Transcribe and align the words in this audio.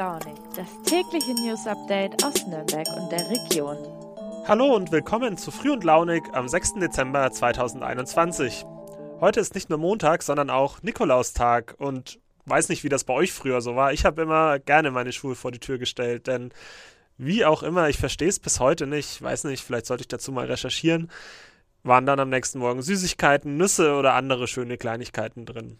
Launig, 0.00 0.38
das 0.56 0.66
tägliche 0.86 1.34
News 1.34 1.66
Update 1.66 2.24
aus 2.24 2.46
Nürnberg 2.46 2.86
und 2.96 3.12
der 3.12 3.28
Region. 3.28 3.76
Hallo 4.48 4.74
und 4.74 4.90
willkommen 4.92 5.36
zu 5.36 5.50
Früh 5.50 5.70
und 5.72 5.84
Launig 5.84 6.22
am 6.32 6.48
6. 6.48 6.76
Dezember 6.76 7.30
2021. 7.30 8.64
Heute 9.20 9.40
ist 9.40 9.54
nicht 9.54 9.68
nur 9.68 9.78
Montag, 9.78 10.22
sondern 10.22 10.48
auch 10.48 10.82
Nikolaustag 10.82 11.74
und 11.76 12.18
weiß 12.46 12.70
nicht, 12.70 12.82
wie 12.82 12.88
das 12.88 13.04
bei 13.04 13.12
euch 13.12 13.34
früher 13.34 13.60
so 13.60 13.76
war. 13.76 13.92
Ich 13.92 14.06
habe 14.06 14.22
immer 14.22 14.58
gerne 14.58 14.90
meine 14.90 15.12
Schuhe 15.12 15.34
vor 15.34 15.52
die 15.52 15.60
Tür 15.60 15.76
gestellt, 15.76 16.28
denn 16.28 16.50
wie 17.18 17.44
auch 17.44 17.62
immer, 17.62 17.90
ich 17.90 17.98
verstehe 17.98 18.28
es 18.28 18.40
bis 18.40 18.58
heute 18.58 18.86
nicht, 18.86 19.20
weiß 19.20 19.44
nicht, 19.44 19.62
vielleicht 19.62 19.84
sollte 19.84 20.04
ich 20.04 20.08
dazu 20.08 20.32
mal 20.32 20.46
recherchieren, 20.46 21.10
waren 21.82 22.06
dann 22.06 22.20
am 22.20 22.30
nächsten 22.30 22.58
Morgen 22.58 22.80
Süßigkeiten, 22.80 23.58
Nüsse 23.58 23.92
oder 23.92 24.14
andere 24.14 24.48
schöne 24.48 24.78
Kleinigkeiten 24.78 25.44
drin. 25.44 25.76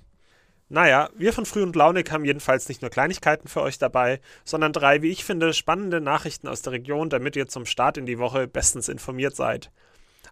Naja, 0.72 1.10
wir 1.16 1.32
von 1.32 1.46
Früh 1.46 1.64
und 1.64 1.74
Launig 1.74 2.12
haben 2.12 2.24
jedenfalls 2.24 2.68
nicht 2.68 2.80
nur 2.80 2.92
Kleinigkeiten 2.92 3.48
für 3.48 3.60
euch 3.60 3.78
dabei, 3.78 4.20
sondern 4.44 4.72
drei, 4.72 5.02
wie 5.02 5.10
ich 5.10 5.24
finde, 5.24 5.52
spannende 5.52 6.00
Nachrichten 6.00 6.46
aus 6.46 6.62
der 6.62 6.72
Region, 6.72 7.10
damit 7.10 7.34
ihr 7.34 7.48
zum 7.48 7.66
Start 7.66 7.96
in 7.96 8.06
die 8.06 8.20
Woche 8.20 8.46
bestens 8.46 8.88
informiert 8.88 9.34
seid. 9.34 9.72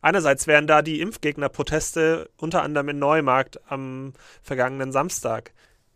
Einerseits 0.00 0.46
wären 0.46 0.68
da 0.68 0.82
die 0.82 1.00
Impfgegnerproteste 1.00 2.30
unter 2.36 2.62
anderem 2.62 2.90
in 2.90 3.00
Neumarkt 3.00 3.60
am 3.68 4.12
vergangenen 4.40 4.92
Samstag. 4.92 5.50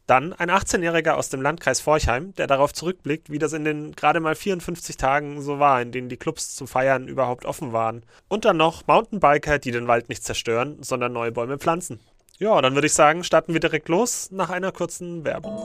Dann 0.08 0.32
ein 0.32 0.50
18-Jähriger 0.50 1.12
aus 1.12 1.28
dem 1.28 1.40
Landkreis 1.40 1.80
Forchheim, 1.80 2.34
der 2.34 2.48
darauf 2.48 2.72
zurückblickt, 2.72 3.30
wie 3.30 3.38
das 3.38 3.52
in 3.52 3.64
den 3.64 3.92
gerade 3.92 4.18
mal 4.18 4.34
54 4.34 4.96
Tagen 4.96 5.40
so 5.40 5.60
war, 5.60 5.80
in 5.80 5.92
denen 5.92 6.08
die 6.08 6.16
Clubs 6.16 6.56
zum 6.56 6.66
Feiern 6.66 7.06
überhaupt 7.06 7.44
offen 7.44 7.72
waren. 7.72 8.02
Und 8.26 8.44
dann 8.44 8.56
noch 8.56 8.88
Mountainbiker, 8.88 9.60
die 9.60 9.70
den 9.70 9.86
Wald 9.86 10.08
nicht 10.08 10.24
zerstören, 10.24 10.82
sondern 10.82 11.12
neue 11.12 11.30
Bäume 11.30 11.58
pflanzen. 11.58 12.00
Ja, 12.38 12.60
dann 12.60 12.74
würde 12.74 12.86
ich 12.86 12.94
sagen, 12.94 13.24
starten 13.24 13.52
wir 13.52 13.60
direkt 13.60 13.88
los 13.88 14.30
nach 14.30 14.50
einer 14.50 14.72
kurzen 14.72 15.24
Werbung. 15.24 15.56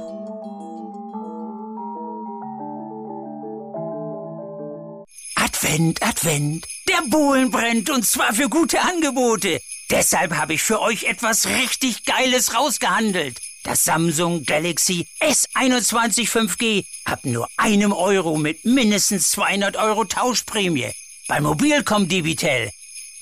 Advent, 5.35 6.03
Advent. 6.03 6.67
Der 6.87 7.01
Bohlen 7.09 7.51
brennt 7.51 7.89
und 7.89 8.05
zwar 8.05 8.33
für 8.33 8.49
gute 8.49 8.79
Angebote. 8.81 9.59
Deshalb 9.89 10.35
habe 10.35 10.53
ich 10.53 10.61
für 10.61 10.81
euch 10.81 11.05
etwas 11.05 11.47
richtig 11.47 12.05
Geiles 12.05 12.53
rausgehandelt. 12.53 13.39
Das 13.63 13.83
Samsung 13.83 14.45
Galaxy 14.45 15.07
S21 15.19 16.29
5G 16.29 16.85
ab 17.05 17.19
nur 17.23 17.47
einem 17.57 17.91
Euro 17.91 18.37
mit 18.37 18.65
mindestens 18.65 19.31
200 19.31 19.77
Euro 19.77 20.05
Tauschprämie. 20.05 20.91
Bei 21.27 21.41
Mobilcom 21.41 22.07
Debitel. 22.07 22.69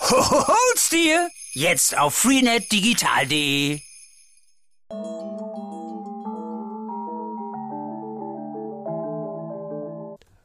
Ho, 0.01 0.47
hol's 0.47 0.89
dir! 0.89 1.29
Jetzt 1.57 1.97
auf 1.97 2.13
freenetdigital.de. 2.15 3.79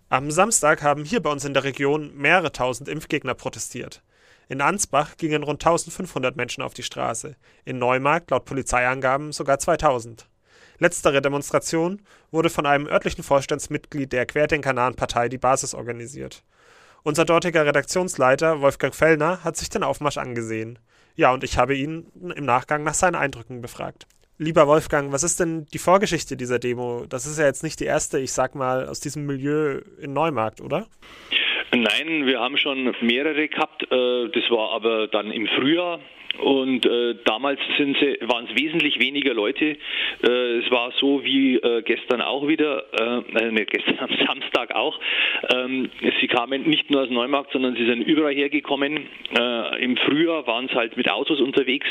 Am 0.08 0.30
Samstag 0.30 0.82
haben 0.82 1.04
hier 1.04 1.20
bei 1.20 1.32
uns 1.32 1.44
in 1.44 1.52
der 1.52 1.64
Region 1.64 2.16
mehrere 2.16 2.52
tausend 2.52 2.88
Impfgegner 2.88 3.34
protestiert. 3.34 4.04
In 4.48 4.60
Ansbach 4.60 5.16
gingen 5.16 5.42
rund 5.42 5.60
1500 5.60 6.36
Menschen 6.36 6.62
auf 6.62 6.74
die 6.74 6.84
Straße, 6.84 7.34
in 7.64 7.80
Neumarkt 7.80 8.30
laut 8.30 8.44
Polizeiangaben 8.44 9.32
sogar 9.32 9.58
2000. 9.58 10.28
Letztere 10.78 11.20
Demonstration 11.20 12.02
wurde 12.30 12.50
von 12.50 12.66
einem 12.66 12.86
örtlichen 12.86 13.24
Vorstandsmitglied 13.24 14.12
der 14.12 14.26
Querdenkernahen 14.26 14.94
Partei 14.94 15.28
Die 15.28 15.38
Basis 15.38 15.74
organisiert. 15.74 16.44
Unser 17.02 17.24
dortiger 17.24 17.66
Redaktionsleiter 17.66 18.60
Wolfgang 18.60 18.94
Fellner 18.94 19.42
hat 19.42 19.56
sich 19.56 19.70
den 19.70 19.82
Aufmarsch 19.82 20.18
angesehen. 20.18 20.78
Ja, 21.20 21.34
und 21.34 21.44
ich 21.44 21.58
habe 21.58 21.76
ihn 21.76 22.06
im 22.34 22.46
Nachgang 22.46 22.82
nach 22.82 22.94
seinen 22.94 23.14
Eindrücken 23.14 23.60
befragt. 23.60 24.06
Lieber 24.38 24.66
Wolfgang, 24.66 25.12
was 25.12 25.22
ist 25.22 25.38
denn 25.38 25.66
die 25.66 25.78
Vorgeschichte 25.78 26.34
dieser 26.34 26.58
Demo? 26.58 27.04
Das 27.06 27.26
ist 27.26 27.38
ja 27.38 27.44
jetzt 27.44 27.62
nicht 27.62 27.78
die 27.78 27.84
erste, 27.84 28.18
ich 28.18 28.32
sag 28.32 28.54
mal, 28.54 28.88
aus 28.88 29.00
diesem 29.00 29.26
Milieu 29.26 29.82
in 30.00 30.14
Neumarkt, 30.14 30.62
oder? 30.62 30.86
Nein, 31.72 32.24
wir 32.24 32.40
haben 32.40 32.56
schon 32.56 32.96
mehrere 33.02 33.48
gehabt. 33.48 33.82
Äh, 33.82 34.30
das 34.30 34.50
war 34.50 34.72
aber 34.72 35.08
dann 35.08 35.30
im 35.30 35.46
Frühjahr 35.46 36.00
und 36.38 36.86
äh, 36.86 37.16
damals 37.24 37.60
sind 37.76 37.96
sie, 37.98 38.16
waren 38.22 38.46
es 38.46 38.60
wesentlich 38.60 39.00
weniger 39.00 39.34
Leute. 39.34 39.76
Äh, 40.22 40.58
es 40.58 40.70
war 40.70 40.92
so 40.98 41.24
wie 41.24 41.56
äh, 41.56 41.82
gestern 41.82 42.20
auch 42.20 42.46
wieder, 42.46 42.84
äh, 42.92 43.46
äh, 43.46 43.50
ne, 43.50 43.66
gestern 43.66 43.98
am 43.98 44.10
Samstag 44.26 44.74
auch. 44.74 44.98
Ähm, 45.52 45.90
sie 46.20 46.28
kamen 46.28 46.62
nicht 46.62 46.90
nur 46.90 47.02
aus 47.02 47.10
Neumarkt, 47.10 47.52
sondern 47.52 47.74
sie 47.74 47.84
sind 47.84 48.02
überall 48.02 48.34
hergekommen. 48.34 49.08
Äh, 49.36 49.84
Im 49.84 49.96
Frühjahr 49.96 50.46
waren 50.46 50.68
sie 50.68 50.74
halt 50.74 50.96
mit 50.96 51.10
Autos 51.10 51.40
unterwegs. 51.40 51.86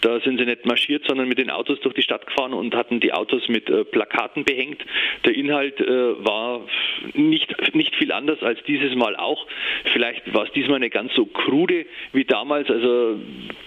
Da 0.00 0.20
sind 0.20 0.38
sie 0.38 0.44
nicht 0.44 0.66
marschiert, 0.66 1.04
sondern 1.06 1.28
mit 1.28 1.38
den 1.38 1.50
Autos 1.50 1.80
durch 1.80 1.94
die 1.94 2.02
Stadt 2.02 2.26
gefahren 2.26 2.52
und 2.52 2.74
hatten 2.74 3.00
die 3.00 3.12
Autos 3.12 3.48
mit 3.48 3.70
äh, 3.70 3.84
Plakaten 3.84 4.44
behängt. 4.44 4.84
Der 5.24 5.34
Inhalt 5.34 5.80
äh, 5.80 6.24
war 6.24 6.66
nicht, 7.14 7.74
nicht 7.74 7.94
viel 7.94 8.12
anders 8.12 8.42
als 8.42 8.62
dieses 8.64 8.94
Mal 8.96 9.14
auch. 9.16 9.46
Vielleicht 9.92 10.34
war 10.34 10.44
es 10.44 10.52
diesmal 10.52 10.80
nicht 10.80 10.94
ganz 10.94 11.14
so 11.14 11.26
krude 11.26 11.86
wie 12.12 12.24
damals. 12.24 12.68
Also 12.70 13.18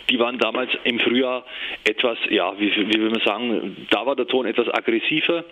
die 0.10 0.20
waren 0.20 0.38
damals 0.38 0.72
im 0.84 1.00
Frühjahr 1.00 1.46
etwas, 1.84 2.18
ja, 2.30 2.58
wie, 2.60 2.72
wie 2.76 3.00
will 3.00 3.10
man 3.10 3.22
sagen, 3.26 3.88
da 3.90 4.06
war 4.06 4.16
der 4.16 4.28
Ton 4.28 4.46
etwas 4.46 4.68
aggressiver. 4.70 5.44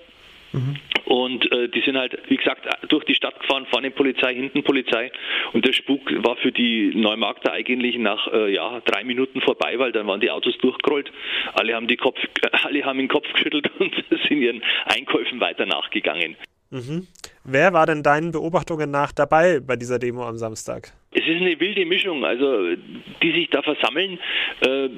Und 1.06 1.52
äh, 1.52 1.70
die 1.70 1.82
sind 1.82 1.98
halt, 1.98 2.18
wie 2.30 2.38
gesagt, 2.38 2.68
durch 2.88 3.04
die 3.04 3.14
Stadt 3.14 3.40
gefahren, 3.40 3.68
vorne 3.70 3.92
Polizei, 3.92 4.34
hinten 4.34 4.64
Polizei. 4.64 5.12
Und 5.54 5.66
der 5.66 5.74
Spuk 5.74 6.02
war 6.24 6.36
für 6.38 6.52
die 6.52 6.94
Neumarkter 6.96 7.52
eigentlich 7.52 7.98
nach 7.98 8.28
äh, 8.32 8.54
ja, 8.54 8.82
drei 8.86 9.04
Minuten 9.04 9.42
vorbei, 9.42 9.78
weil 9.78 9.92
dann 9.92 10.08
waren 10.08 10.22
die 10.22 10.32
Autos 10.32 10.58
durchgerollt. 10.60 11.12
Alle 11.54 11.76
haben, 11.76 11.88
die 11.88 11.98
Kopf, 11.98 12.18
alle 12.64 12.84
haben 12.86 12.98
den 12.98 13.08
Kopf 13.08 13.32
geschüttelt 13.34 13.70
und 13.80 13.94
sind 14.10 14.42
ihren 14.42 14.64
Einkäufen 14.86 15.40
weiter 15.40 15.66
nachgegangen. 15.66 16.38
Mhm. 16.72 17.08
Wer 17.44 17.74
war 17.74 17.86
denn 17.86 18.02
deinen 18.02 18.32
Beobachtungen 18.32 18.90
nach 18.90 19.12
dabei 19.12 19.60
bei 19.60 19.76
dieser 19.76 20.00
Demo 20.00 20.26
am 20.26 20.38
Samstag? 20.38 20.94
Es 21.18 21.26
ist 21.26 21.42
eine 21.42 21.58
wilde 21.62 21.86
Mischung, 21.86 22.26
also 22.26 22.76
die 23.24 23.32
sich 23.32 23.50
da 23.50 23.62
versammeln. 23.62 24.20
Äh, 24.60 24.90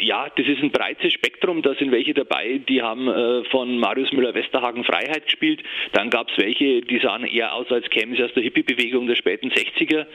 ja, 0.00 0.28
das 0.36 0.46
ist 0.46 0.62
ein 0.62 0.70
breites 0.70 1.12
Spektrum. 1.12 1.62
Da 1.62 1.74
sind 1.74 1.90
welche 1.90 2.14
dabei, 2.14 2.60
die 2.68 2.82
haben 2.82 3.08
äh, 3.08 3.44
von 3.44 3.78
Marius 3.78 4.12
Müller-Westerhagen 4.12 4.84
Freiheit 4.84 5.26
gespielt. 5.26 5.62
Dann 5.92 6.10
gab 6.10 6.30
es 6.30 6.38
welche, 6.38 6.82
die 6.82 6.98
sahen 6.98 7.24
eher 7.24 7.54
aus, 7.54 7.70
als 7.70 7.88
kämen 7.90 8.16
sie 8.16 8.22
aus 8.22 8.32
der 8.34 8.42
Hippie-Bewegung 8.42 9.06
der 9.06 9.16
späten 9.16 9.50
60er. 9.50 10.06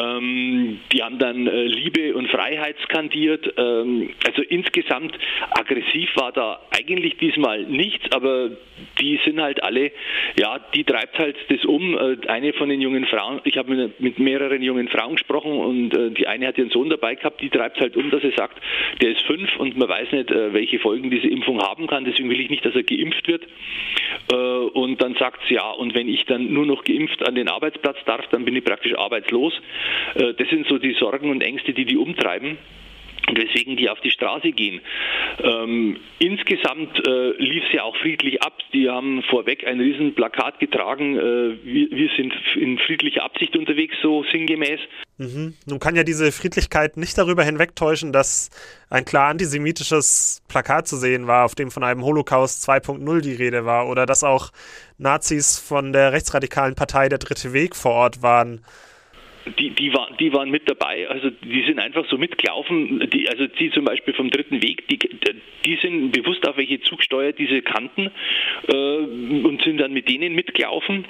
Ähm, 0.00 0.80
die 0.92 1.02
haben 1.02 1.18
dann 1.18 1.46
äh, 1.46 1.64
Liebe 1.64 2.14
und 2.14 2.28
Freiheit 2.28 2.76
skandiert. 2.84 3.52
Ähm, 3.56 4.10
also 4.26 4.42
insgesamt 4.42 5.16
aggressiv 5.50 6.10
war 6.16 6.32
da 6.32 6.60
eigentlich 6.70 7.16
diesmal 7.16 7.64
nichts, 7.64 8.10
aber 8.12 8.50
die 9.00 9.20
sind 9.24 9.40
halt 9.40 9.62
alle, 9.62 9.92
ja, 10.38 10.58
die 10.74 10.84
treibt 10.84 11.18
halt 11.18 11.36
das 11.48 11.64
um. 11.64 11.96
Äh, 11.96 12.16
eine 12.28 12.52
von 12.52 12.68
den 12.68 12.80
jungen 12.80 13.06
Frauen, 13.06 13.40
ich 13.44 13.56
habe 13.56 13.74
mit, 13.74 14.00
mit, 14.00 14.18
mehreren 14.18 14.62
jungen 14.62 14.88
Frauen 14.88 15.16
gesprochen 15.16 15.52
und 15.52 15.96
äh, 15.96 16.10
die 16.10 16.26
eine 16.26 16.46
hat 16.48 16.58
ihren 16.58 16.70
Sohn 16.70 16.90
dabei 16.90 17.14
gehabt, 17.14 17.40
die 17.40 17.50
treibt 17.50 17.80
halt 17.80 17.96
um, 17.96 18.10
dass 18.10 18.22
sie 18.22 18.32
sagt, 18.36 18.60
der 19.04 19.12
ist 19.12 19.20
fünf 19.26 19.54
und 19.58 19.76
man 19.76 19.86
weiß 19.86 20.12
nicht, 20.12 20.30
äh, 20.30 20.54
welche 20.54 20.78
Folgen 20.78 21.10
diese 21.10 21.28
Impfung 21.28 21.60
haben 21.60 21.86
kann. 21.86 22.06
Deswegen 22.06 22.30
will 22.30 22.40
ich 22.40 22.48
nicht, 22.48 22.64
dass 22.64 22.74
er 22.74 22.84
geimpft 22.84 23.28
wird. 23.28 23.42
Äh, 24.32 24.34
und 24.34 25.02
dann 25.02 25.14
sagt 25.16 25.42
sie, 25.46 25.56
ja, 25.56 25.70
und 25.72 25.94
wenn 25.94 26.08
ich 26.08 26.24
dann 26.24 26.50
nur 26.50 26.64
noch 26.64 26.84
geimpft 26.84 27.22
an 27.28 27.34
den 27.34 27.48
Arbeitsplatz 27.48 27.98
darf, 28.06 28.26
dann 28.30 28.46
bin 28.46 28.56
ich 28.56 28.64
praktisch 28.64 28.94
arbeitslos. 28.96 29.52
Äh, 30.14 30.32
das 30.32 30.48
sind 30.48 30.66
so 30.68 30.78
die 30.78 30.94
Sorgen 30.94 31.30
und 31.30 31.42
Ängste, 31.42 31.74
die 31.74 31.84
die 31.84 31.98
umtreiben 31.98 32.56
weswegen 33.32 33.76
die 33.76 33.88
auf 33.88 34.00
die 34.00 34.10
Straße 34.10 34.52
gehen. 34.52 34.80
Ähm, 35.42 35.96
insgesamt 36.18 37.06
äh, 37.06 37.30
lief 37.38 37.64
es 37.66 37.72
ja 37.72 37.82
auch 37.82 37.96
friedlich 37.96 38.42
ab. 38.42 38.58
Die 38.72 38.88
haben 38.88 39.22
vorweg 39.22 39.66
ein 39.66 39.80
Riesenplakat 39.80 40.58
getragen. 40.60 41.16
Äh, 41.16 41.64
wir, 41.64 41.90
wir, 41.90 42.10
sind 42.16 42.34
in 42.56 42.78
friedlicher 42.78 43.24
Absicht 43.24 43.56
unterwegs, 43.56 43.96
so 44.02 44.24
sinngemäß. 44.30 44.80
Mhm. 45.18 45.54
Nun 45.66 45.78
kann 45.78 45.96
ja 45.96 46.04
diese 46.04 46.32
Friedlichkeit 46.32 46.96
nicht 46.96 47.16
darüber 47.16 47.44
hinwegtäuschen, 47.44 48.12
dass 48.12 48.50
ein 48.90 49.04
klar 49.04 49.28
antisemitisches 49.28 50.42
Plakat 50.48 50.86
zu 50.86 50.96
sehen 50.96 51.26
war, 51.26 51.44
auf 51.44 51.54
dem 51.54 51.70
von 51.70 51.84
einem 51.84 52.04
Holocaust 52.04 52.68
2.0 52.68 53.20
die 53.20 53.34
Rede 53.34 53.64
war, 53.64 53.88
oder 53.88 54.06
dass 54.06 54.24
auch 54.24 54.50
Nazis 54.98 55.58
von 55.58 55.92
der 55.92 56.12
rechtsradikalen 56.12 56.74
Partei 56.74 57.08
Der 57.08 57.18
Dritte 57.18 57.52
Weg 57.52 57.74
vor 57.74 57.92
Ort 57.92 58.22
waren 58.22 58.64
die, 59.58 59.70
die, 59.70 59.92
war, 59.92 60.08
die 60.18 60.32
waren 60.32 60.50
mit 60.50 60.68
dabei, 60.68 61.08
also 61.08 61.30
die 61.30 61.64
sind 61.64 61.78
einfach 61.78 62.06
so 62.08 62.16
mitgelaufen, 62.18 63.08
die, 63.10 63.28
also 63.28 63.46
die 63.46 63.70
zum 63.70 63.84
Beispiel 63.84 64.14
vom 64.14 64.30
dritten 64.30 64.62
Weg, 64.62 64.88
die, 64.88 64.98
die 64.98 65.76
sind 65.76 66.12
bewusst 66.12 66.46
auf 66.48 66.56
welche 66.56 66.80
Zugsteuer 66.80 67.32
diese 67.32 67.62
kannten 67.62 68.10
äh, 68.68 68.72
und 68.72 69.62
sind 69.62 69.78
dann 69.78 69.92
mit 69.92 70.08
denen 70.08 70.34
mitgelaufen 70.34 71.04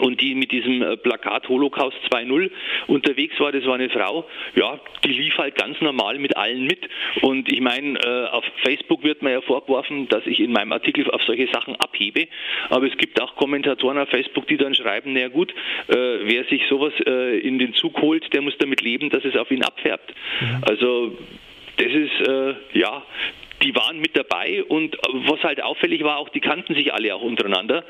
und 0.00 0.20
die 0.20 0.34
mit 0.34 0.52
diesem 0.52 0.82
äh, 0.82 0.96
Plakat 0.96 1.48
Holocaust 1.48 1.96
2.0 2.10 2.50
unterwegs 2.86 3.38
war, 3.40 3.52
das 3.52 3.64
war 3.64 3.74
eine 3.74 3.90
Frau, 3.90 4.28
ja, 4.54 4.78
die 5.04 5.12
lief 5.12 5.36
halt 5.38 5.56
ganz 5.56 5.80
normal 5.80 6.18
mit 6.18 6.36
allen 6.36 6.64
mit. 6.64 6.88
Und 7.22 7.50
ich 7.50 7.60
meine, 7.60 7.98
äh, 7.98 8.26
auf 8.28 8.44
Facebook 8.64 9.04
wird 9.04 9.22
mir 9.22 9.32
ja 9.32 9.40
vorgeworfen, 9.40 10.08
dass 10.08 10.26
ich 10.26 10.40
in 10.40 10.52
meinem 10.52 10.72
Artikel 10.72 11.10
auf 11.10 11.22
solche 11.22 11.48
Sachen 11.52 11.76
abhebe. 11.76 12.28
Aber 12.70 12.86
es 12.86 12.96
gibt 12.96 13.20
auch 13.20 13.36
Kommentatoren 13.36 13.98
auf 13.98 14.08
Facebook, 14.08 14.46
die 14.48 14.56
dann 14.56 14.74
schreiben, 14.74 15.12
naja 15.12 15.28
gut, 15.28 15.52
äh, 15.88 15.94
wer 15.94 16.44
sich 16.44 16.62
sowas 16.68 16.92
in 16.98 17.58
den 17.58 17.74
Zug 17.74 18.00
holt, 18.00 18.32
der 18.32 18.42
muss 18.42 18.56
damit 18.58 18.80
leben, 18.80 19.10
dass 19.10 19.24
es 19.24 19.36
auf 19.36 19.50
ihn 19.50 19.62
abfärbt. 19.62 20.14
Mhm. 20.40 20.64
Also 20.64 21.18
das 21.76 21.92
ist, 21.92 22.28
ja, 22.72 23.02
die 23.62 23.74
waren 23.74 23.98
mit 23.98 24.16
dabei 24.16 24.62
und 24.64 24.96
was 25.26 25.42
halt 25.42 25.62
auffällig 25.62 26.02
war, 26.04 26.18
auch 26.18 26.28
die 26.28 26.40
kannten 26.40 26.74
sich 26.74 26.92
alle 26.92 27.14
auch 27.14 27.22
untereinander, 27.22 27.84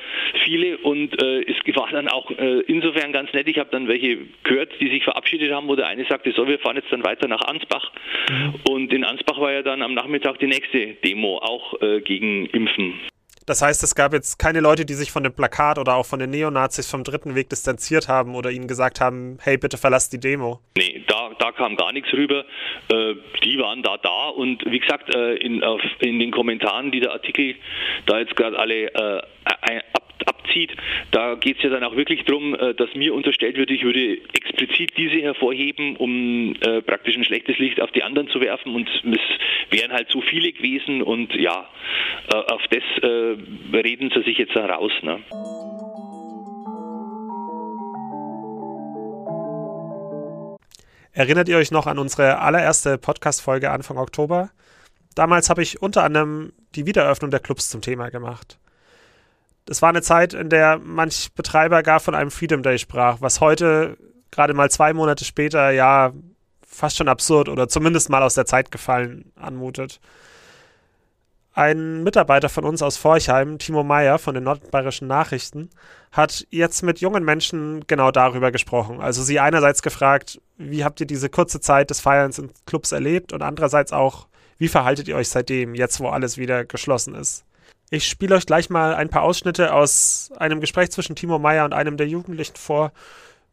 viele 0.44 0.78
und 0.78 1.20
äh, 1.22 1.42
es 1.42 1.56
war 1.76 1.88
dann 1.90 2.08
auch 2.08 2.30
äh, 2.30 2.60
insofern 2.66 3.12
ganz 3.12 3.32
nett. 3.32 3.48
Ich 3.48 3.58
habe 3.58 3.70
dann 3.70 3.88
welche 3.88 4.18
gehört, 4.42 4.72
die 4.80 4.88
sich 4.88 5.04
verabschiedet 5.04 5.52
haben, 5.52 5.68
wo 5.68 5.76
der 5.76 5.86
eine 5.86 6.04
sagte, 6.06 6.32
so, 6.32 6.46
wir 6.46 6.58
fahren 6.58 6.76
jetzt 6.76 6.90
dann 6.90 7.04
weiter 7.04 7.28
nach 7.28 7.42
Ansbach 7.42 7.92
mhm. 8.30 8.54
und 8.68 8.92
in 8.92 9.04
Ansbach 9.04 9.38
war 9.38 9.52
ja 9.52 9.62
dann 9.62 9.82
am 9.82 9.94
Nachmittag 9.94 10.38
die 10.38 10.46
nächste 10.46 10.94
Demo 11.04 11.38
auch 11.38 11.80
äh, 11.82 12.00
gegen 12.00 12.46
Impfen. 12.46 12.94
Das 13.48 13.62
heißt, 13.62 13.82
es 13.82 13.94
gab 13.94 14.12
jetzt 14.12 14.38
keine 14.38 14.60
Leute, 14.60 14.84
die 14.84 14.92
sich 14.92 15.10
von 15.10 15.22
dem 15.22 15.32
Plakat 15.32 15.78
oder 15.78 15.94
auch 15.94 16.04
von 16.04 16.18
den 16.18 16.28
Neonazis 16.28 16.90
vom 16.90 17.02
dritten 17.02 17.34
Weg 17.34 17.48
distanziert 17.48 18.06
haben 18.06 18.34
oder 18.34 18.50
ihnen 18.50 18.68
gesagt 18.68 19.00
haben, 19.00 19.38
hey, 19.40 19.56
bitte 19.56 19.78
verlasst 19.78 20.12
die 20.12 20.20
Demo. 20.20 20.60
Nee, 20.76 21.02
da, 21.08 21.30
da 21.38 21.52
kam 21.52 21.74
gar 21.76 21.92
nichts 21.92 22.12
rüber. 22.12 22.44
Äh, 22.92 23.14
die 23.42 23.58
waren 23.58 23.82
da 23.82 23.96
da 23.96 24.28
und 24.28 24.62
wie 24.66 24.78
gesagt, 24.78 25.14
äh, 25.14 25.36
in, 25.36 25.64
auf, 25.64 25.80
in 26.00 26.18
den 26.18 26.30
Kommentaren, 26.30 26.90
die 26.90 27.00
der 27.00 27.12
Artikel 27.12 27.54
da 28.04 28.18
jetzt 28.18 28.36
gerade 28.36 28.58
alle 28.58 28.92
äh, 28.92 29.22
ab, 29.94 30.07
abzieht, 30.28 30.72
da 31.10 31.34
geht 31.34 31.56
es 31.56 31.62
ja 31.62 31.70
dann 31.70 31.84
auch 31.84 31.96
wirklich 31.96 32.24
darum, 32.24 32.54
äh, 32.54 32.74
dass 32.74 32.94
mir 32.94 33.14
unterstellt 33.14 33.56
wird, 33.56 33.70
ich 33.70 33.82
würde 33.82 34.18
explizit 34.32 34.92
diese 34.96 35.20
hervorheben, 35.22 35.96
um 35.96 36.54
äh, 36.60 36.82
praktisch 36.82 37.16
ein 37.16 37.24
schlechtes 37.24 37.58
Licht 37.58 37.80
auf 37.80 37.90
die 37.92 38.02
anderen 38.02 38.28
zu 38.28 38.40
werfen 38.40 38.74
und 38.74 38.88
es 38.88 39.20
wären 39.70 39.92
halt 39.92 40.10
so 40.10 40.20
viele 40.20 40.52
gewesen 40.52 41.02
und 41.02 41.34
ja, 41.34 41.68
äh, 42.32 42.36
auf 42.36 42.62
das 42.70 42.82
äh, 43.02 43.76
reden 43.76 44.10
sie 44.14 44.22
sich 44.22 44.38
jetzt 44.38 44.54
heraus. 44.54 44.92
Ne? 45.02 45.20
Erinnert 51.12 51.48
ihr 51.48 51.56
euch 51.56 51.72
noch 51.72 51.88
an 51.88 51.98
unsere 51.98 52.38
allererste 52.38 52.96
Podcast-Folge 52.96 53.70
Anfang 53.70 53.98
Oktober? 53.98 54.50
Damals 55.16 55.50
habe 55.50 55.62
ich 55.62 55.82
unter 55.82 56.04
anderem 56.04 56.52
die 56.76 56.86
Wiedereröffnung 56.86 57.32
der 57.32 57.40
Clubs 57.40 57.70
zum 57.70 57.80
Thema 57.80 58.08
gemacht. 58.08 58.58
Das 59.68 59.82
war 59.82 59.90
eine 59.90 60.00
Zeit, 60.00 60.32
in 60.32 60.48
der 60.48 60.78
manch 60.82 61.28
Betreiber 61.34 61.82
gar 61.82 62.00
von 62.00 62.14
einem 62.14 62.30
Freedom 62.30 62.62
Day 62.62 62.78
sprach, 62.78 63.18
was 63.20 63.42
heute, 63.42 63.98
gerade 64.30 64.54
mal 64.54 64.70
zwei 64.70 64.94
Monate 64.94 65.26
später, 65.26 65.70
ja 65.72 66.14
fast 66.66 66.96
schon 66.96 67.06
absurd 67.06 67.50
oder 67.50 67.68
zumindest 67.68 68.08
mal 68.08 68.22
aus 68.22 68.32
der 68.32 68.46
Zeit 68.46 68.70
gefallen 68.70 69.30
anmutet. 69.36 70.00
Ein 71.52 72.02
Mitarbeiter 72.02 72.48
von 72.48 72.64
uns 72.64 72.80
aus 72.80 72.96
Forchheim, 72.96 73.58
Timo 73.58 73.84
Meyer 73.84 74.18
von 74.18 74.32
den 74.34 74.44
Nordbayerischen 74.44 75.06
Nachrichten, 75.06 75.68
hat 76.12 76.46
jetzt 76.48 76.82
mit 76.82 77.00
jungen 77.02 77.22
Menschen 77.22 77.86
genau 77.86 78.10
darüber 78.10 78.50
gesprochen. 78.50 79.02
Also 79.02 79.22
sie 79.22 79.38
einerseits 79.38 79.82
gefragt, 79.82 80.40
wie 80.56 80.82
habt 80.82 80.98
ihr 81.00 81.06
diese 81.06 81.28
kurze 81.28 81.60
Zeit 81.60 81.90
des 81.90 82.00
Feierns 82.00 82.38
in 82.38 82.52
Clubs 82.64 82.92
erlebt 82.92 83.34
und 83.34 83.42
andererseits 83.42 83.92
auch, 83.92 84.28
wie 84.56 84.68
verhaltet 84.68 85.08
ihr 85.08 85.16
euch 85.16 85.28
seitdem, 85.28 85.74
jetzt 85.74 86.00
wo 86.00 86.08
alles 86.08 86.38
wieder 86.38 86.64
geschlossen 86.64 87.14
ist? 87.14 87.44
Ich 87.90 88.06
spiele 88.06 88.34
euch 88.34 88.44
gleich 88.44 88.68
mal 88.68 88.94
ein 88.94 89.08
paar 89.08 89.22
Ausschnitte 89.22 89.72
aus 89.72 90.30
einem 90.36 90.60
Gespräch 90.60 90.90
zwischen 90.90 91.16
Timo 91.16 91.38
Meyer 91.38 91.64
und 91.64 91.72
einem 91.72 91.96
der 91.96 92.06
Jugendlichen 92.06 92.56
vor. 92.56 92.92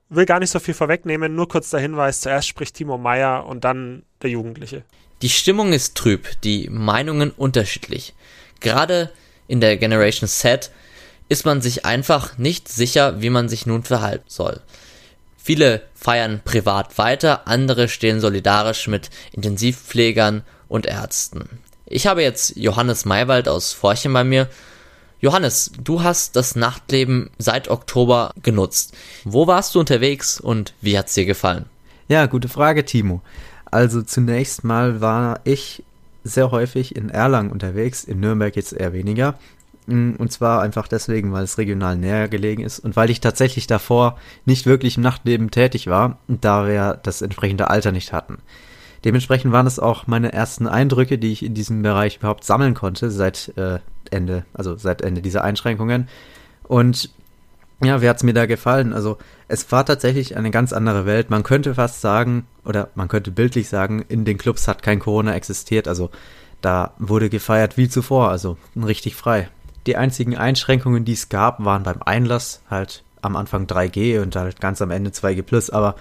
Will 0.10 0.26
gar 0.26 0.40
nicht 0.40 0.50
so 0.50 0.60
viel 0.60 0.74
vorwegnehmen, 0.74 1.36
nur 1.36 1.48
kurz 1.48 1.70
der 1.70 1.80
Hinweis: 1.80 2.22
zuerst 2.22 2.48
spricht 2.48 2.76
Timo 2.76 2.98
Meyer 2.98 3.46
und 3.46 3.64
dann 3.64 4.04
der 4.22 4.30
Jugendliche. 4.30 4.84
Die 5.22 5.30
Stimmung 5.30 5.72
ist 5.72 5.96
trüb, 5.96 6.28
die 6.44 6.70
Meinungen 6.70 7.32
unterschiedlich. 7.32 8.14
Gerade 8.60 9.12
in 9.48 9.62
der 9.62 9.78
Generation 9.78 10.28
Z 10.28 10.72
ist 11.30 11.46
man 11.46 11.62
sich 11.62 11.86
einfach 11.86 12.38
nicht 12.38 12.68
sicher, 12.68 13.22
wie 13.22 13.30
man 13.30 13.48
sich 13.48 13.66
nun 13.66 13.84
verhalten 13.84 14.28
soll. 14.28 14.62
Viele 15.38 15.84
feiern 15.94 16.42
privat 16.44 16.98
weiter, 16.98 17.48
andere 17.48 17.88
stehen 17.88 18.20
solidarisch 18.20 18.88
mit 18.88 19.10
Intensivpflegern 19.32 20.44
und 20.68 20.86
Ärzten. 20.86 21.62
Ich 21.88 22.08
habe 22.08 22.24
jetzt 22.24 22.56
Johannes 22.56 23.06
Maywald 23.06 23.48
aus 23.48 23.72
Forchen 23.72 24.12
bei 24.12 24.24
mir. 24.24 24.50
Johannes, 25.20 25.72
du 25.84 26.02
hast 26.02 26.36
das 26.36 26.56
Nachtleben 26.56 27.30
seit 27.38 27.70
Oktober 27.70 28.32
genutzt. 28.42 28.96
Wo 29.24 29.46
warst 29.46 29.76
du 29.76 29.80
unterwegs 29.80 30.40
und 30.40 30.74
wie 30.82 30.98
hat's 30.98 31.14
dir 31.14 31.26
gefallen? 31.26 31.66
Ja, 32.08 32.26
gute 32.26 32.50
Frage, 32.50 32.86
Timo. 32.86 33.22
Also 33.66 34.02
zunächst 34.02 34.64
mal 34.64 35.00
war 35.00 35.42
ich 35.44 35.84
sehr 36.24 36.50
häufig 36.50 36.96
in 36.96 37.10
Erlangen 37.10 37.52
unterwegs, 37.52 38.04
in 38.04 38.20
Nürnberg 38.20 38.56
jetzt 38.56 38.74
eher 38.74 38.94
weniger. 38.94 39.38
Mm, 39.86 40.14
und 40.18 40.32
zwar 40.32 40.64
einfach 40.64 40.88
deswegen, 40.88 41.32
weil 41.34 41.44
es 41.44 41.60
regional 41.60 41.98
näher 41.98 42.28
gelegen 42.30 42.64
ist 42.64 42.80
und 42.80 42.96
weil 42.96 43.12
ich 43.12 43.22
tatsächlich 43.22 43.68
davor 43.68 44.18
nicht 44.46 44.66
wirklich 44.66 44.98
im 44.98 45.04
Nachtleben 45.04 45.52
tätig 45.52 45.86
war, 45.86 46.18
da 46.28 46.68
wir 46.68 47.00
das 47.04 47.22
entsprechende 47.22 47.70
Alter 47.70 47.92
nicht 47.92 48.12
hatten. 48.12 48.40
Dementsprechend 49.06 49.52
waren 49.54 49.68
es 49.68 49.80
auch 49.80 50.07
meine 50.07 50.34
ersten 50.34 50.68
Eindrücke, 50.68 51.19
die 51.19 51.31
ich 51.31 51.46
in 51.46 51.54
diesem 51.54 51.84
Bereich 51.84 52.18
überhaupt 52.18 52.44
sammeln 52.44 52.74
konnte 52.74 53.12
seit 53.12 53.54
äh, 53.56 53.78
Ende, 54.10 54.46
also 54.54 54.75
seit 54.75 55.04
Ende 55.04 55.22
dieser 55.22 55.44
Einschränkungen. 55.44 56.10
Und 56.63 57.12
ja, 57.84 58.02
wie 58.02 58.10
hat 58.10 58.18
es 58.18 58.24
mir 58.24 58.34
da 58.34 58.48
gefallen? 58.48 58.94
Also 58.94 59.18
es 59.48 59.72
war 59.72 59.86
tatsächlich 59.86 60.38
eine 60.38 60.50
ganz 60.50 60.74
andere 60.74 61.06
Welt. 61.06 61.30
Man 61.30 61.44
könnte 61.44 61.75
fast 61.75 62.02
sagen, 62.02 62.48
oder 62.63 62.90
man 62.96 63.07
könnte 63.07 63.30
bildlich 63.30 63.69
sagen, 63.69 64.04
in 64.07 64.25
den 64.25 64.40
Clubs 64.40 64.68
hat 64.68 64.81
kein 64.81 65.00
Corona 65.00 65.36
existiert. 65.36 65.88
Also 65.88 66.10
da 66.62 66.94
wurde 66.98 67.30
gefeiert 67.30 67.78
wie 67.78 67.90
zuvor, 67.90 68.31
also 68.31 68.58
richtig 68.75 69.16
frei. 69.16 69.50
Die 69.86 69.98
einzigen 69.98 70.36
Einschränkungen, 70.36 71.06
die 71.06 71.13
es 71.13 71.30
gab, 71.30 71.63
waren 71.63 71.84
beim 71.84 72.01
Einlass 72.04 72.62
halt 72.72 73.04
am 73.22 73.36
Anfang 73.36 73.68
3G 73.68 74.19
und 74.22 74.36
halt 74.36 74.60
ganz 74.60 74.81
am 74.81 74.90
Ende 74.90 75.12
2G+, 75.12 75.72
aber 75.72 75.96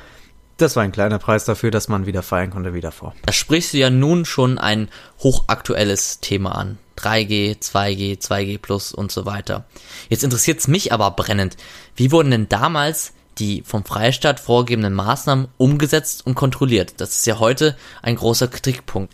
das 0.57 0.77
war 0.77 0.83
ein 0.83 0.93
kleiner 0.93 1.19
Preis 1.19 1.45
dafür, 1.45 1.71
dass 1.71 1.89
man 1.89 2.07
wieder 2.07 2.23
feiern 2.23 2.51
konnte 2.51 2.75
wie 2.75 2.81
davor. 2.81 3.15
Da 3.27 3.33
sprichst 3.33 3.73
du 3.73 3.79
ja 3.79 3.91
nun 3.91 4.25
schon 4.25 4.59
ein 4.59 4.89
hochaktuelles 5.21 6.21
Thema 6.21 6.57
an. 6.57 6.79
3G, 6.97 7.59
2G, 7.59 8.21
2G 8.21 8.59
Plus 8.59 8.93
und 8.93 9.11
so 9.11 9.27
weiter. 9.27 9.65
Jetzt 10.09 10.23
interessiert 10.23 10.61
es 10.61 10.69
mich 10.69 10.93
aber 10.93 11.11
brennend. 11.11 11.57
Wie 11.97 12.13
wurden 12.13 12.31
denn 12.31 12.49
damals 12.49 13.13
die 13.39 13.63
vom 13.63 13.85
Freistaat 13.85 14.39
vorgegebenen 14.39 14.95
Maßnahmen 14.95 15.49
umgesetzt 15.57 16.25
und 16.25 16.37
kontrolliert? 16.37 16.95
Das 16.99 17.17
ist 17.17 17.27
ja 17.27 17.41
heute 17.41 17.77
ein 18.03 18.15
großer 18.15 18.47
Kritikpunkt. 18.47 19.13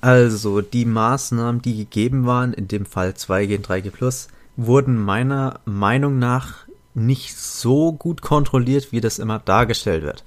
Also 0.00 0.60
die 0.60 0.84
Maßnahmen, 0.84 1.62
die 1.62 1.76
gegeben 1.76 2.26
waren, 2.26 2.52
in 2.52 2.68
dem 2.68 2.84
Fall 2.84 3.10
2G 3.10 3.56
und 3.56 3.68
3G 3.68 3.90
Plus, 3.90 4.28
wurden 4.56 5.02
meiner 5.02 5.60
Meinung 5.64 6.18
nach 6.18 6.66
nicht 6.94 7.36
so 7.36 7.92
gut 7.92 8.22
kontrolliert, 8.22 8.92
wie 8.92 9.00
das 9.00 9.18
immer 9.18 9.38
dargestellt 9.38 10.02
wird. 10.02 10.24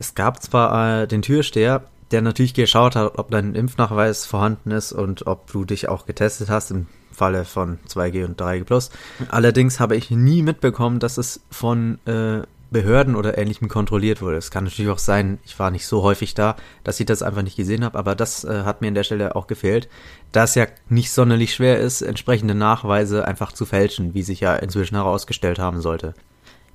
Es 0.00 0.14
gab 0.14 0.42
zwar 0.42 1.02
äh, 1.02 1.06
den 1.06 1.20
Türsteher, 1.20 1.82
der 2.10 2.22
natürlich 2.22 2.54
geschaut 2.54 2.96
hat, 2.96 3.18
ob 3.18 3.30
dein 3.30 3.54
Impfnachweis 3.54 4.24
vorhanden 4.24 4.70
ist 4.70 4.92
und 4.92 5.26
ob 5.26 5.52
du 5.52 5.66
dich 5.66 5.88
auch 5.88 6.06
getestet 6.06 6.48
hast 6.48 6.70
im 6.70 6.86
Falle 7.12 7.44
von 7.44 7.78
2G 7.86 8.24
und 8.24 8.40
3G 8.40 8.64
Plus. 8.64 8.90
Allerdings 9.28 9.78
habe 9.78 9.96
ich 9.96 10.10
nie 10.10 10.42
mitbekommen, 10.42 11.00
dass 11.00 11.18
es 11.18 11.42
von 11.50 11.98
äh, 12.06 12.40
Behörden 12.70 13.14
oder 13.14 13.36
ähnlichem 13.36 13.68
kontrolliert 13.68 14.22
wurde. 14.22 14.38
Es 14.38 14.50
kann 14.50 14.64
natürlich 14.64 14.90
auch 14.90 14.98
sein, 14.98 15.38
ich 15.44 15.58
war 15.58 15.70
nicht 15.70 15.86
so 15.86 16.02
häufig 16.02 16.32
da, 16.32 16.56
dass 16.82 16.98
ich 16.98 17.04
das 17.04 17.22
einfach 17.22 17.42
nicht 17.42 17.56
gesehen 17.56 17.84
habe, 17.84 17.98
aber 17.98 18.14
das 18.14 18.44
äh, 18.44 18.62
hat 18.64 18.80
mir 18.80 18.88
an 18.88 18.94
der 18.94 19.04
Stelle 19.04 19.36
auch 19.36 19.48
gefehlt, 19.48 19.90
da 20.32 20.44
es 20.44 20.54
ja 20.54 20.66
nicht 20.88 21.12
sonderlich 21.12 21.52
schwer 21.52 21.78
ist, 21.78 22.00
entsprechende 22.00 22.54
Nachweise 22.54 23.28
einfach 23.28 23.52
zu 23.52 23.66
fälschen, 23.66 24.14
wie 24.14 24.22
sich 24.22 24.40
ja 24.40 24.56
inzwischen 24.56 24.94
herausgestellt 24.94 25.58
haben 25.58 25.82
sollte. 25.82 26.14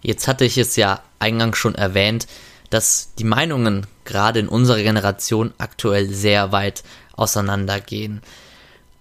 Jetzt 0.01 0.27
hatte 0.27 0.45
ich 0.45 0.59
es 0.59 0.75
ja 0.75 0.99
eingangs 1.17 1.57
schon 1.57 1.73
erwähnt, 1.73 2.27
dass 2.75 3.13
die 3.17 3.23
Meinungen 3.23 3.87
gerade 4.03 4.41
in 4.41 4.49
unserer 4.49 4.81
Generation 4.81 5.53
aktuell 5.57 6.09
sehr 6.09 6.51
weit 6.51 6.83
auseinandergehen. 7.13 8.21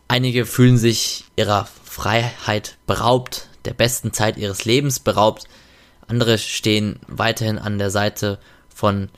Einige 0.07 0.47
fühlen 0.47 0.79
sich 0.79 1.25
ihrer 1.35 1.67
Freiheit 1.83 2.77
beraubt, 2.87 3.49
der 3.65 3.75
besten 3.75 4.13
Zeit 4.13 4.37
ihres 4.37 4.65
Lebens 4.65 5.01
beraubt. 5.01 5.49
Andere 6.07 6.39
stehen 6.39 7.01
weiterhin 7.09 7.59
an 7.59 7.79
der 7.79 7.91
Seite 7.91 8.39
von 8.73 9.09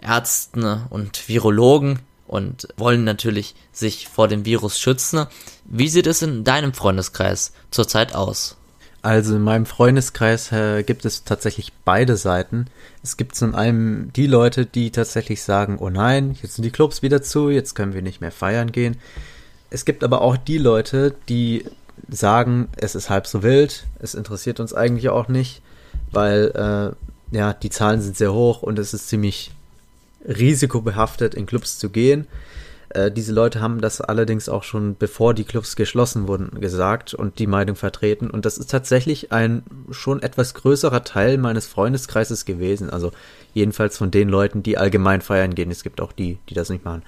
Ärzten 0.00 0.86
und 0.88 1.28
Virologen 1.28 1.98
und 2.26 2.68
wollen 2.78 3.04
natürlich 3.04 3.54
sich 3.70 4.08
vor 4.08 4.28
dem 4.28 4.46
Virus 4.46 4.80
schützen. 4.80 5.26
Wie 5.66 5.90
sieht 5.90 6.06
es 6.06 6.22
in 6.22 6.42
deinem 6.42 6.72
Freundeskreis 6.72 7.52
zurzeit 7.70 8.14
aus? 8.14 8.56
Also 9.02 9.36
in 9.36 9.42
meinem 9.42 9.66
Freundeskreis 9.66 10.50
äh, 10.50 10.82
gibt 10.82 11.04
es 11.04 11.24
tatsächlich 11.24 11.72
beide 11.84 12.16
Seiten. 12.16 12.66
Es 13.02 13.16
gibt 13.16 13.36
zum 13.36 13.54
einen 13.54 14.12
die 14.14 14.26
Leute, 14.26 14.66
die 14.66 14.90
tatsächlich 14.90 15.42
sagen, 15.42 15.78
oh 15.78 15.90
nein, 15.90 16.36
jetzt 16.42 16.56
sind 16.56 16.64
die 16.64 16.70
Clubs 16.70 17.02
wieder 17.02 17.22
zu, 17.22 17.50
jetzt 17.50 17.74
können 17.74 17.94
wir 17.94 18.02
nicht 18.02 18.20
mehr 18.20 18.32
feiern 18.32 18.72
gehen. 18.72 18.96
Es 19.70 19.84
gibt 19.84 20.02
aber 20.02 20.22
auch 20.22 20.36
die 20.36 20.58
Leute, 20.58 21.14
die 21.28 21.64
sagen, 22.08 22.68
es 22.76 22.94
ist 22.94 23.10
halb 23.10 23.26
so 23.26 23.42
wild, 23.42 23.86
es 24.00 24.14
interessiert 24.14 24.60
uns 24.60 24.74
eigentlich 24.74 25.08
auch 25.08 25.28
nicht, 25.28 25.62
weil 26.10 26.94
äh, 27.32 27.36
ja, 27.36 27.52
die 27.52 27.70
Zahlen 27.70 28.00
sind 28.00 28.16
sehr 28.16 28.32
hoch 28.32 28.62
und 28.62 28.78
es 28.78 28.94
ist 28.94 29.08
ziemlich 29.08 29.50
risikobehaftet, 30.26 31.34
in 31.34 31.46
Clubs 31.46 31.78
zu 31.78 31.90
gehen. 31.90 32.26
Äh, 32.90 33.10
diese 33.10 33.32
Leute 33.32 33.60
haben 33.60 33.80
das 33.80 34.00
allerdings 34.00 34.48
auch 34.48 34.62
schon 34.62 34.96
bevor 34.96 35.34
die 35.34 35.44
Clubs 35.44 35.76
geschlossen 35.76 36.28
wurden 36.28 36.60
gesagt 36.60 37.14
und 37.14 37.38
die 37.38 37.46
Meinung 37.46 37.76
vertreten. 37.76 38.30
Und 38.30 38.44
das 38.44 38.58
ist 38.58 38.70
tatsächlich 38.70 39.32
ein 39.32 39.62
schon 39.90 40.22
etwas 40.22 40.54
größerer 40.54 41.04
Teil 41.04 41.38
meines 41.38 41.66
Freundeskreises 41.66 42.44
gewesen. 42.44 42.90
Also 42.90 43.12
jedenfalls 43.54 43.98
von 43.98 44.10
den 44.10 44.28
Leuten, 44.28 44.62
die 44.62 44.78
allgemein 44.78 45.20
feiern 45.20 45.54
gehen. 45.54 45.70
Es 45.70 45.82
gibt 45.82 46.00
auch 46.00 46.12
die, 46.12 46.38
die 46.48 46.54
das 46.54 46.70
nicht 46.70 46.84
machen. 46.84 47.02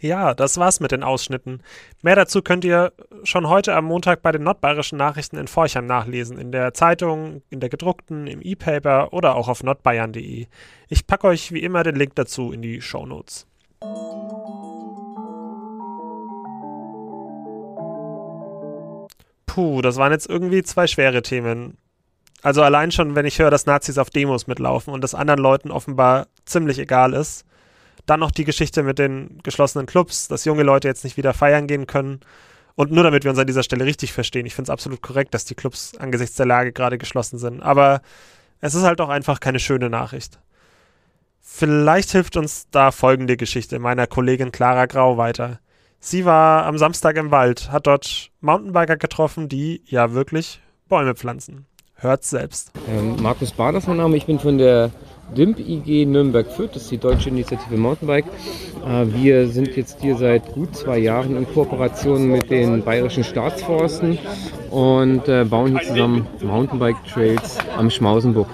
Ja, 0.00 0.32
das 0.32 0.58
war's 0.58 0.78
mit 0.78 0.92
den 0.92 1.02
Ausschnitten. 1.02 1.60
Mehr 2.02 2.14
dazu 2.14 2.40
könnt 2.40 2.64
ihr 2.64 2.92
schon 3.24 3.48
heute 3.48 3.74
am 3.74 3.86
Montag 3.86 4.22
bei 4.22 4.30
den 4.30 4.44
nordbayerischen 4.44 4.96
Nachrichten 4.96 5.36
in 5.36 5.48
Forchheim 5.48 5.86
nachlesen. 5.86 6.38
In 6.38 6.52
der 6.52 6.72
Zeitung, 6.72 7.42
in 7.50 7.58
der 7.58 7.68
gedruckten, 7.68 8.28
im 8.28 8.40
E-Paper 8.40 9.12
oder 9.12 9.34
auch 9.34 9.48
auf 9.48 9.64
nordbayern.de. 9.64 10.46
Ich 10.88 11.06
packe 11.06 11.26
euch 11.26 11.50
wie 11.50 11.62
immer 11.62 11.82
den 11.82 11.96
Link 11.96 12.14
dazu 12.14 12.52
in 12.52 12.62
die 12.62 12.80
Show 12.80 13.06
Notes. 13.06 13.46
Puh, 19.58 19.82
das 19.82 19.96
waren 19.96 20.12
jetzt 20.12 20.28
irgendwie 20.28 20.62
zwei 20.62 20.86
schwere 20.86 21.22
Themen. 21.22 21.76
Also 22.42 22.62
allein 22.62 22.92
schon, 22.92 23.16
wenn 23.16 23.26
ich 23.26 23.40
höre, 23.40 23.50
dass 23.50 23.66
Nazis 23.66 23.98
auf 23.98 24.10
Demos 24.10 24.46
mitlaufen 24.46 24.92
und 24.94 25.02
das 25.02 25.16
anderen 25.16 25.40
Leuten 25.40 25.72
offenbar 25.72 26.28
ziemlich 26.44 26.78
egal 26.78 27.12
ist 27.12 27.44
dann 28.08 28.20
noch 28.20 28.30
die 28.30 28.44
Geschichte 28.44 28.82
mit 28.82 28.98
den 28.98 29.38
geschlossenen 29.42 29.86
Clubs, 29.86 30.28
dass 30.28 30.44
junge 30.44 30.62
Leute 30.62 30.88
jetzt 30.88 31.04
nicht 31.04 31.16
wieder 31.16 31.34
feiern 31.34 31.66
gehen 31.66 31.86
können. 31.86 32.20
Und 32.74 32.90
nur 32.90 33.04
damit 33.04 33.24
wir 33.24 33.30
uns 33.30 33.38
an 33.38 33.46
dieser 33.46 33.62
Stelle 33.62 33.84
richtig 33.84 34.12
verstehen, 34.12 34.46
ich 34.46 34.54
finde 34.54 34.70
es 34.70 34.72
absolut 34.72 35.02
korrekt, 35.02 35.34
dass 35.34 35.44
die 35.44 35.54
Clubs 35.54 35.94
angesichts 35.98 36.36
der 36.36 36.46
Lage 36.46 36.72
gerade 36.72 36.96
geschlossen 36.96 37.38
sind. 37.38 37.60
Aber 37.60 38.00
es 38.60 38.74
ist 38.74 38.84
halt 38.84 39.00
auch 39.00 39.08
einfach 39.08 39.40
keine 39.40 39.58
schöne 39.58 39.90
Nachricht. 39.90 40.38
Vielleicht 41.40 42.12
hilft 42.12 42.36
uns 42.36 42.68
da 42.70 42.92
folgende 42.92 43.36
Geschichte 43.36 43.78
meiner 43.78 44.06
Kollegin 44.06 44.52
Clara 44.52 44.86
Grau 44.86 45.16
weiter. 45.16 45.60
Sie 46.00 46.24
war 46.24 46.64
am 46.66 46.78
Samstag 46.78 47.16
im 47.16 47.30
Wald, 47.30 47.72
hat 47.72 47.86
dort 47.86 48.30
Mountainbiker 48.40 48.96
getroffen, 48.96 49.48
die 49.48 49.82
ja 49.84 50.12
wirklich 50.12 50.60
Bäume 50.88 51.14
pflanzen. 51.14 51.66
Hört's 51.96 52.30
selbst. 52.30 52.70
Ähm, 52.88 53.16
Markus 53.20 53.50
Bader 53.50 53.78
ist 53.78 53.88
mein 53.88 53.96
Name, 53.96 54.16
ich 54.16 54.26
bin 54.26 54.38
von 54.38 54.56
der 54.56 54.90
DIMP 55.36 55.58
IG 55.58 56.06
Nürnberg-Fürth, 56.06 56.70
das 56.74 56.82
ist 56.82 56.92
die 56.92 56.98
Deutsche 56.98 57.28
Initiative 57.28 57.76
Mountainbike. 57.76 58.26
Äh, 58.86 59.06
wir 59.12 59.48
sind 59.48 59.76
jetzt 59.76 60.00
hier 60.00 60.16
seit 60.16 60.52
gut 60.52 60.76
zwei 60.76 60.98
Jahren 60.98 61.36
in 61.36 61.52
Kooperation 61.52 62.28
mit 62.28 62.48
den 62.50 62.84
bayerischen 62.84 63.24
Staatsforsten 63.24 64.18
und 64.70 65.28
äh, 65.28 65.44
bauen 65.44 65.76
hier 65.76 65.88
zusammen 65.88 66.26
Mountainbike-Trails 66.40 67.58
am 67.76 67.90
Schmausenburg. 67.90 68.48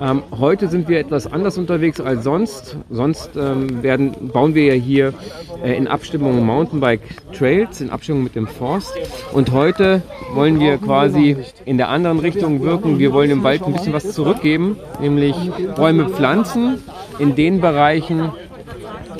Ähm, 0.00 0.22
heute 0.38 0.68
sind 0.68 0.88
wir 0.88 0.98
etwas 0.98 1.30
anders 1.30 1.58
unterwegs 1.58 2.00
als 2.00 2.24
sonst. 2.24 2.76
Sonst 2.90 3.30
ähm, 3.36 3.82
werden, 3.82 4.12
bauen 4.32 4.54
wir 4.54 4.74
ja 4.74 4.80
hier 4.80 5.14
äh, 5.62 5.76
in 5.76 5.86
Abstimmung 5.86 6.44
Mountainbike 6.44 7.02
Trails, 7.32 7.80
in 7.80 7.90
Abstimmung 7.90 8.24
mit 8.24 8.34
dem 8.34 8.46
Forst. 8.46 8.94
Und 9.32 9.52
heute 9.52 10.02
wollen 10.32 10.58
wir 10.58 10.78
quasi 10.78 11.36
in 11.64 11.76
der 11.76 11.88
anderen 11.88 12.18
Richtung 12.18 12.62
wirken. 12.62 12.98
Wir 12.98 13.12
wollen 13.12 13.28
dem 13.28 13.42
Wald 13.42 13.62
ein 13.62 13.72
bisschen 13.72 13.92
was 13.92 14.12
zurückgeben, 14.12 14.76
nämlich 15.00 15.36
Bäume 15.76 16.08
pflanzen 16.08 16.82
in 17.18 17.34
den 17.34 17.60
Bereichen, 17.60 18.32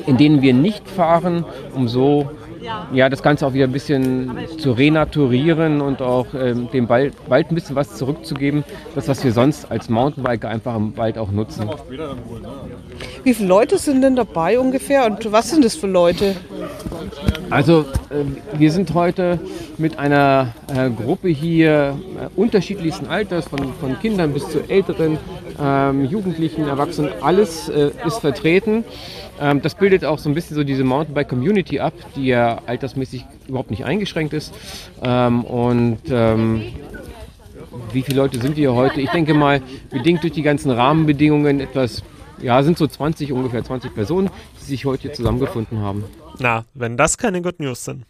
in 0.07 0.17
denen 0.17 0.41
wir 0.41 0.53
nicht 0.53 0.87
fahren, 0.89 1.45
um 1.73 1.87
so 1.87 2.29
ja, 2.93 3.09
das 3.09 3.21
Ganze 3.21 3.45
auch 3.45 3.53
wieder 3.53 3.65
ein 3.65 3.71
bisschen 3.71 4.37
zu 4.57 4.71
renaturieren 4.71 5.81
und 5.81 6.01
auch 6.01 6.27
ähm, 6.33 6.69
dem 6.71 6.89
Wald, 6.89 7.13
Wald 7.27 7.51
ein 7.51 7.55
bisschen 7.55 7.75
was 7.75 7.95
zurückzugeben. 7.95 8.63
Das, 8.93 9.07
was 9.07 9.23
wir 9.23 9.31
sonst 9.31 9.71
als 9.71 9.89
Mountainbiker 9.89 10.49
einfach 10.49 10.75
im 10.75 10.95
Wald 10.97 11.17
auch 11.17 11.31
nutzen. 11.31 11.69
Wie 13.23 13.33
viele 13.33 13.49
Leute 13.49 13.77
sind 13.77 14.01
denn 14.01 14.15
dabei 14.15 14.59
ungefähr 14.59 15.05
und 15.05 15.31
was 15.31 15.49
sind 15.49 15.65
das 15.65 15.75
für 15.75 15.87
Leute? 15.87 16.35
Also 17.49 17.81
äh, 18.09 18.57
wir 18.57 18.71
sind 18.71 18.93
heute 18.93 19.39
mit 19.77 19.99
einer 19.99 20.53
äh, 20.73 20.89
Gruppe 20.89 21.29
hier 21.29 21.97
äh, 22.19 22.39
unterschiedlichsten 22.39 23.07
Alters, 23.07 23.47
von, 23.47 23.73
von 23.79 23.99
Kindern 23.99 24.33
bis 24.33 24.49
zu 24.49 24.67
Älteren, 24.67 25.17
ähm, 25.59 26.05
Jugendlichen, 26.05 26.67
Erwachsenen, 26.67 27.11
alles 27.21 27.69
äh, 27.69 27.91
ist 28.05 28.19
vertreten. 28.19 28.83
Ähm, 29.39 29.61
das 29.61 29.75
bildet 29.75 30.05
auch 30.05 30.19
so 30.19 30.29
ein 30.29 30.35
bisschen 30.35 30.55
so 30.55 30.63
diese 30.63 30.83
Mountainbike-Community 30.83 31.79
ab, 31.79 31.93
die 32.15 32.27
ja 32.27 32.61
altersmäßig 32.65 33.25
überhaupt 33.47 33.71
nicht 33.71 33.85
eingeschränkt 33.85 34.33
ist. 34.33 34.53
Ähm, 35.01 35.43
und 35.43 35.99
ähm, 36.09 36.63
wie 37.91 38.01
viele 38.01 38.17
Leute 38.17 38.39
sind 38.39 38.55
wir 38.55 38.73
heute? 38.73 39.01
Ich 39.01 39.09
denke 39.09 39.33
mal, 39.33 39.61
bedingt 39.91 40.23
durch 40.23 40.33
die 40.33 40.41
ganzen 40.41 40.71
Rahmenbedingungen 40.71 41.59
etwas, 41.59 42.03
ja, 42.41 42.61
sind 42.63 42.77
so 42.77 42.87
20, 42.87 43.31
ungefähr 43.31 43.63
20 43.63 43.93
Personen, 43.93 44.29
die 44.59 44.65
sich 44.65 44.85
heute 44.85 45.03
hier 45.03 45.13
zusammengefunden 45.13 45.79
haben. 45.79 46.05
Na, 46.39 46.65
wenn 46.73 46.97
das 46.97 47.17
keine 47.17 47.41
Good 47.41 47.59
News 47.59 47.85
sind. 47.85 48.05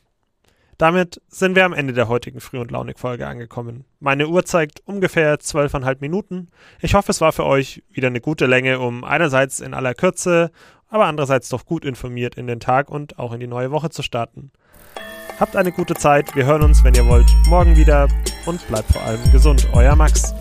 Damit 0.77 1.21
sind 1.29 1.55
wir 1.55 1.65
am 1.65 1.73
Ende 1.73 1.93
der 1.93 2.09
heutigen 2.09 2.41
Früh- 2.41 2.59
und 2.59 2.71
Launig-Folge 2.71 3.27
angekommen. 3.27 3.85
Meine 3.99 4.27
Uhr 4.27 4.43
zeigt 4.45 4.81
ungefähr 4.85 5.39
zwölfeinhalb 5.39 6.01
Minuten. 6.01 6.49
Ich 6.81 6.95
hoffe, 6.95 7.11
es 7.11 7.21
war 7.21 7.31
für 7.31 7.45
euch 7.45 7.81
wieder 7.91 8.07
eine 8.07 8.19
gute 8.19 8.45
Länge, 8.45 8.79
um 8.79 9.03
einerseits 9.03 9.61
in 9.61 9.73
aller 9.73 9.93
Kürze 9.93 10.51
aber 10.89 11.05
andererseits 11.05 11.49
doch 11.49 11.65
gut 11.65 11.83
informiert 11.85 12.35
in 12.35 12.47
den 12.47 12.59
Tag 12.59 12.89
und 12.89 13.19
auch 13.19 13.33
in 13.33 13.39
die 13.39 13.47
neue 13.47 13.71
Woche 13.71 13.89
zu 13.89 14.01
starten. 14.01 14.51
Habt 15.39 15.55
eine 15.55 15.71
gute 15.71 15.95
Zeit, 15.95 16.35
wir 16.35 16.45
hören 16.45 16.61
uns, 16.61 16.83
wenn 16.83 16.93
ihr 16.93 17.05
wollt, 17.07 17.29
morgen 17.47 17.75
wieder 17.75 18.07
und 18.45 18.65
bleibt 18.69 18.93
vor 18.93 19.01
allem 19.01 19.19
gesund. 19.31 19.67
Euer 19.73 19.95
Max. 19.95 20.33